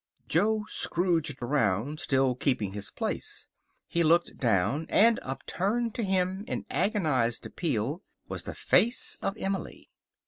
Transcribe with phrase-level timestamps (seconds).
[0.27, 3.47] Jo scrooged around, still keeping his place.
[3.87, 4.87] He looked down.
[4.89, 9.91] And upturned to him in agonized appeal was the face of Emily.